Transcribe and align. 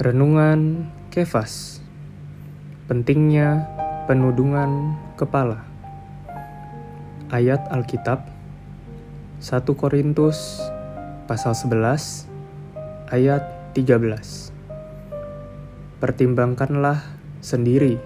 Renungan 0.00 0.88
Kefas. 1.12 1.76
Pentingnya 2.88 3.68
penudungan 4.08 4.96
kepala. 5.20 5.60
Ayat 7.28 7.68
Alkitab 7.68 8.24
1 9.44 9.60
Korintus 9.76 10.64
pasal 11.28 11.52
11 11.52 13.12
ayat 13.12 13.44
13 13.76 14.56
Pertimbangkanlah 16.00 17.04
sendiri. 17.44 18.00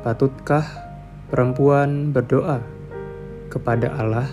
Patutkah 0.00 0.64
perempuan 1.28 2.08
berdoa 2.08 2.64
kepada 3.52 3.92
Allah 4.00 4.32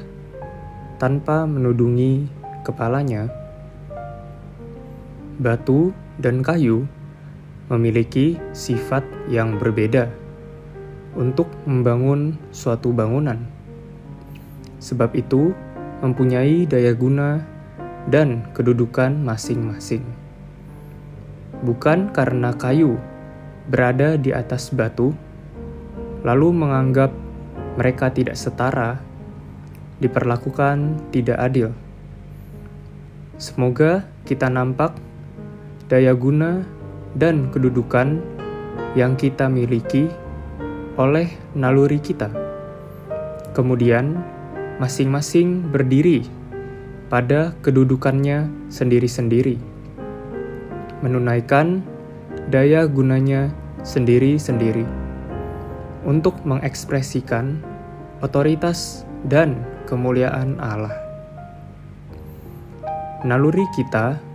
tanpa 0.95 1.43
menudungi 1.43 2.31
kepalanya? 2.63 3.27
Batu 5.35 5.91
dan 6.21 6.45
kayu 6.45 6.85
memiliki 7.73 8.37
sifat 8.53 9.01
yang 9.25 9.57
berbeda 9.57 10.13
untuk 11.17 11.49
membangun 11.65 12.37
suatu 12.53 12.93
bangunan. 12.93 13.41
Sebab 14.77 15.17
itu, 15.17 15.51
mempunyai 16.01 16.65
daya 16.65 16.93
guna 16.93 17.41
dan 18.09 18.45
kedudukan 18.53 19.13
masing-masing. 19.21 20.01
Bukan 21.61 22.09
karena 22.09 22.53
kayu 22.57 22.97
berada 23.69 24.17
di 24.17 24.33
atas 24.33 24.73
batu, 24.73 25.13
lalu 26.25 26.49
menganggap 26.49 27.13
mereka 27.77 28.09
tidak 28.09 28.33
setara, 28.33 28.97
diperlakukan 30.01 30.97
tidak 31.13 31.37
adil. 31.37 31.69
Semoga 33.37 34.09
kita 34.25 34.49
nampak 34.49 34.97
daya 35.91 36.15
guna, 36.15 36.63
dan 37.19 37.51
kedudukan 37.51 38.23
yang 38.95 39.19
kita 39.19 39.51
miliki 39.51 40.07
oleh 40.95 41.27
naluri 41.51 41.99
kita. 41.99 42.31
Kemudian, 43.51 44.15
masing-masing 44.79 45.67
berdiri 45.67 46.23
pada 47.11 47.51
kedudukannya 47.59 48.47
sendiri-sendiri, 48.71 49.59
menunaikan 51.03 51.83
daya 52.47 52.87
gunanya 52.87 53.51
sendiri-sendiri 53.83 54.87
untuk 56.07 56.39
mengekspresikan 56.47 57.59
otoritas 58.23 59.03
dan 59.27 59.59
kemuliaan 59.91 60.55
Allah. 60.63 60.95
Naluri 63.27 63.67
kita 63.75 64.30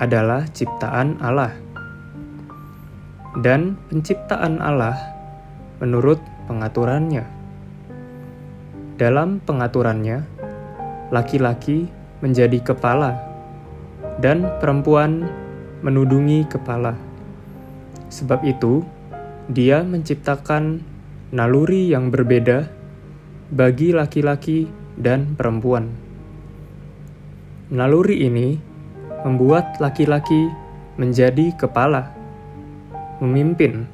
adalah 0.00 0.48
ciptaan 0.48 1.20
Allah. 1.20 1.52
Dan 3.44 3.76
penciptaan 3.92 4.58
Allah 4.58 4.96
menurut 5.78 6.18
pengaturannya. 6.48 7.22
Dalam 8.96 9.38
pengaturannya, 9.44 10.24
laki-laki 11.12 11.86
menjadi 12.24 12.58
kepala 12.72 13.16
dan 14.18 14.48
perempuan 14.58 15.28
menudungi 15.84 16.48
kepala. 16.48 16.96
Sebab 18.10 18.42
itu, 18.42 18.82
dia 19.46 19.86
menciptakan 19.86 20.82
naluri 21.30 21.88
yang 21.88 22.10
berbeda 22.10 22.66
bagi 23.54 23.94
laki-laki 23.94 24.66
dan 24.98 25.38
perempuan. 25.38 25.90
Naluri 27.70 28.26
ini 28.26 28.69
membuat 29.24 29.76
laki-laki 29.78 30.48
menjadi 30.96 31.52
kepala, 31.56 32.12
memimpin, 33.20 33.88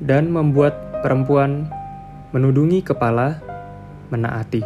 dan 0.00 0.32
membuat 0.32 0.76
perempuan 1.00 1.68
menudungi 2.32 2.80
kepala, 2.80 3.38
menaati. 4.08 4.64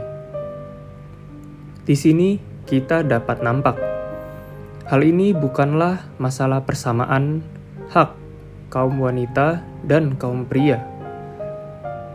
Di 1.87 1.95
sini 1.95 2.39
kita 2.67 3.07
dapat 3.07 3.43
nampak 3.47 3.79
hal 4.87 5.03
ini 5.03 5.35
bukanlah 5.35 6.03
masalah 6.23 6.63
persamaan 6.63 7.43
hak 7.91 8.15
kaum 8.71 8.99
wanita 9.03 9.63
dan 9.87 10.19
kaum 10.19 10.47
pria, 10.47 10.83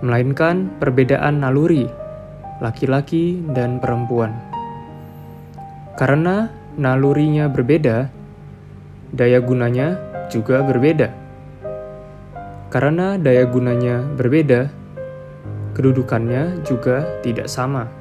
melainkan 0.04 0.72
perbedaan 0.80 1.44
naluri 1.44 1.88
laki-laki 2.62 3.42
dan 3.52 3.82
perempuan. 3.82 4.32
Karena 5.98 6.48
nalurinya 6.80 7.52
berbeda, 7.52 8.08
daya 9.12 9.40
gunanya 9.44 10.00
juga 10.32 10.64
berbeda. 10.64 11.12
Karena 12.72 13.20
daya 13.20 13.44
gunanya 13.44 14.00
berbeda, 14.16 14.72
kedudukannya 15.76 16.64
juga 16.64 17.04
tidak 17.20 17.52
sama. 17.52 17.92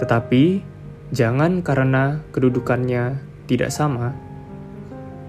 Tetapi 0.00 0.64
jangan 1.12 1.60
karena 1.60 2.24
kedudukannya 2.32 3.20
tidak 3.44 3.68
sama, 3.68 4.16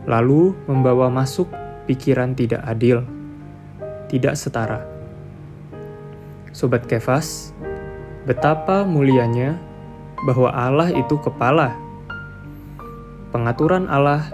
lalu 0.07 0.55
membawa 0.71 1.11
masuk 1.11 1.51
pikiran 1.83 2.31
tidak 2.31 2.63
adil, 2.63 3.03
tidak 4.07 4.39
setara. 4.39 4.87
Sobat 6.55 6.87
Kefas, 6.87 7.51
betapa 8.23 8.87
mulianya 8.87 9.59
bahwa 10.23 10.47
Allah 10.55 10.95
itu 10.95 11.19
kepala 11.19 11.82
pengaturan 13.33 13.89
Allah 13.89 14.29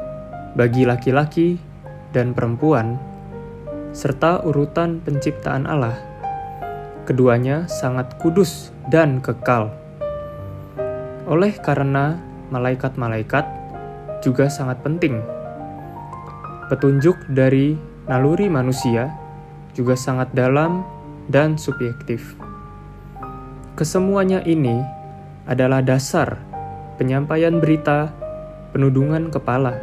bagi 0.59 0.83
laki-laki 0.83 1.55
dan 2.11 2.35
perempuan, 2.35 2.99
serta 3.95 4.43
urutan 4.43 4.99
penciptaan 4.99 5.63
Allah. 5.63 5.95
Keduanya 7.07 7.65
sangat 7.71 8.19
kudus 8.19 8.75
dan 8.91 9.23
kekal. 9.23 9.71
Oleh 11.25 11.55
karena 11.57 12.19
malaikat-malaikat 12.51 13.47
juga 14.19 14.51
sangat 14.51 14.83
penting. 14.83 15.23
Petunjuk 16.67 17.15
dari 17.31 17.79
naluri 18.05 18.51
manusia 18.51 19.09
juga 19.73 19.95
sangat 19.95 20.29
dalam 20.35 20.83
dan 21.31 21.55
subjektif. 21.55 22.35
Kesemuanya 23.79 24.43
ini 24.43 24.81
adalah 25.47 25.79
dasar 25.79 26.37
penyampaian 26.99 27.57
berita 27.63 28.18
penudungan 28.69 29.33
kepala, 29.33 29.77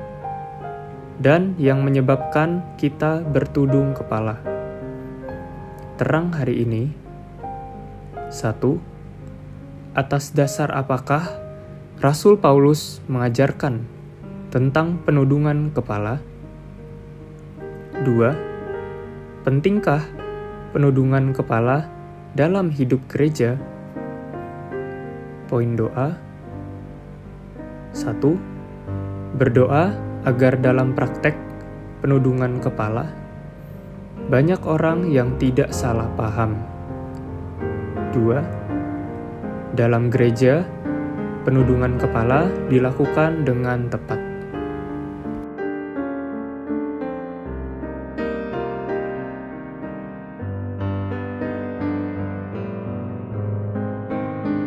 dan 1.19 1.57
yang 1.57 1.83
menyebabkan 1.83 2.63
kita 2.77 3.25
bertudung 3.25 3.97
kepala. 3.97 4.39
Terang 5.97 6.31
hari 6.37 6.61
ini, 6.63 6.93
satu, 8.29 8.77
atas 9.97 10.37
dasar 10.37 10.69
apakah 10.77 11.25
Rasul 12.05 12.37
Paulus 12.37 13.01
mengajarkan 13.09 13.81
tentang 14.53 15.01
penudungan 15.01 15.73
kepala? 15.73 16.21
Dua, 18.05 18.37
pentingkah 19.41 20.05
penudungan 20.77 21.33
kepala 21.33 21.89
dalam 22.37 22.69
hidup 22.69 23.01
gereja? 23.09 23.57
Poin 25.49 25.73
doa. 25.73 26.21
Satu, 27.97 28.37
Berdoa 29.37 29.93
agar 30.25 30.57
dalam 30.65 30.97
praktek 30.97 31.37
penudungan 32.01 32.57
kepala, 32.57 33.13
banyak 34.33 34.65
orang 34.65 35.13
yang 35.13 35.37
tidak 35.37 35.77
salah 35.77 36.09
paham. 36.17 36.57
2. 38.17 39.77
Dalam 39.77 40.09
gereja, 40.09 40.65
penudungan 41.45 42.01
kepala 42.01 42.49
dilakukan 42.73 43.45
dengan 43.45 43.93
tepat. 43.93 44.26